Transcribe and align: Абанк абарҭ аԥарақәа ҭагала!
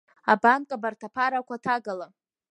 Абанк 0.31 0.69
абарҭ 0.75 1.01
аԥарақәа 1.07 1.55
ҭагала! 1.63 2.07